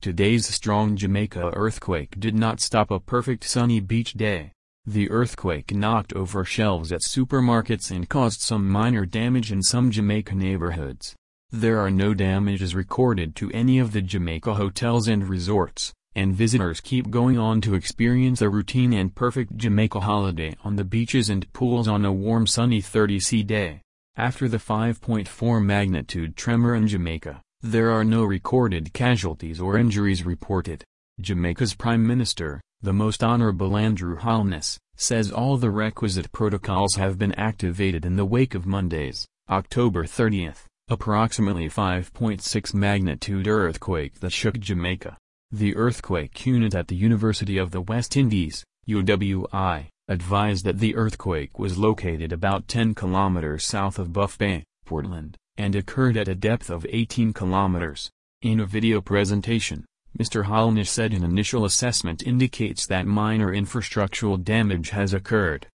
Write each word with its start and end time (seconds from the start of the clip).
Today's 0.00 0.46
strong 0.46 0.94
Jamaica 0.94 1.50
earthquake 1.54 2.20
did 2.20 2.36
not 2.36 2.60
stop 2.60 2.92
a 2.92 3.00
perfect 3.00 3.42
sunny 3.42 3.80
beach 3.80 4.12
day. 4.12 4.52
The 4.86 5.10
earthquake 5.10 5.74
knocked 5.74 6.12
over 6.12 6.44
shelves 6.44 6.92
at 6.92 7.00
supermarkets 7.00 7.90
and 7.90 8.08
caused 8.08 8.40
some 8.40 8.68
minor 8.70 9.04
damage 9.04 9.50
in 9.50 9.60
some 9.60 9.90
Jamaica 9.90 10.36
neighborhoods. 10.36 11.16
There 11.50 11.80
are 11.80 11.90
no 11.90 12.14
damages 12.14 12.76
recorded 12.76 13.34
to 13.36 13.50
any 13.50 13.80
of 13.80 13.90
the 13.90 14.00
Jamaica 14.00 14.54
hotels 14.54 15.08
and 15.08 15.28
resorts, 15.28 15.92
and 16.14 16.32
visitors 16.32 16.80
keep 16.80 17.10
going 17.10 17.36
on 17.36 17.60
to 17.62 17.74
experience 17.74 18.40
a 18.40 18.48
routine 18.48 18.92
and 18.92 19.12
perfect 19.12 19.56
Jamaica 19.56 19.98
holiday 19.98 20.54
on 20.62 20.76
the 20.76 20.84
beaches 20.84 21.28
and 21.28 21.52
pools 21.52 21.88
on 21.88 22.04
a 22.04 22.12
warm 22.12 22.46
sunny 22.46 22.80
30C 22.80 23.44
day. 23.44 23.82
After 24.16 24.46
the 24.46 24.58
5.4 24.58 25.64
magnitude 25.64 26.36
tremor 26.36 26.76
in 26.76 26.86
Jamaica, 26.86 27.42
there 27.62 27.90
are 27.90 28.04
no 28.04 28.22
recorded 28.22 28.92
casualties 28.92 29.60
or 29.60 29.76
injuries 29.76 30.24
reported. 30.24 30.84
Jamaica's 31.20 31.74
Prime 31.74 32.06
Minister, 32.06 32.60
the 32.82 32.92
Most 32.92 33.24
Honorable 33.24 33.76
Andrew 33.76 34.14
Holness, 34.14 34.78
says 34.94 35.32
all 35.32 35.56
the 35.56 35.70
requisite 35.70 36.30
protocols 36.30 36.94
have 36.94 37.18
been 37.18 37.34
activated 37.34 38.06
in 38.06 38.14
the 38.14 38.24
wake 38.24 38.54
of 38.54 38.64
Monday's, 38.64 39.26
October 39.50 40.04
30th, 40.04 40.66
approximately 40.88 41.68
5.6 41.68 42.74
magnitude 42.74 43.48
earthquake 43.48 44.20
that 44.20 44.32
shook 44.32 44.60
Jamaica. 44.60 45.18
The 45.50 45.74
earthquake 45.74 46.46
unit 46.46 46.76
at 46.76 46.86
the 46.86 46.96
University 46.96 47.58
of 47.58 47.72
the 47.72 47.80
West 47.80 48.16
Indies, 48.16 48.64
UWI, 48.88 49.88
advised 50.06 50.64
that 50.64 50.78
the 50.78 50.94
earthquake 50.94 51.58
was 51.58 51.76
located 51.76 52.32
about 52.32 52.68
10 52.68 52.94
kilometers 52.94 53.64
south 53.64 53.98
of 53.98 54.12
Buff 54.12 54.38
Bay, 54.38 54.62
Portland 54.86 55.36
and 55.58 55.74
occurred 55.74 56.16
at 56.16 56.28
a 56.28 56.34
depth 56.34 56.70
of 56.70 56.86
18 56.88 57.34
kilometers. 57.34 58.10
In 58.40 58.60
a 58.60 58.66
video 58.66 59.00
presentation, 59.00 59.84
Mr. 60.16 60.44
Holness 60.44 60.88
said 60.88 61.12
an 61.12 61.24
initial 61.24 61.64
assessment 61.64 62.22
indicates 62.26 62.86
that 62.86 63.06
minor 63.06 63.52
infrastructural 63.52 64.42
damage 64.42 64.90
has 64.90 65.12
occurred, 65.12 65.66